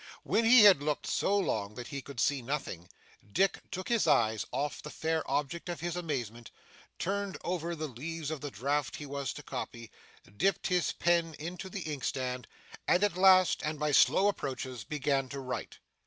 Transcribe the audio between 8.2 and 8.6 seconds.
of the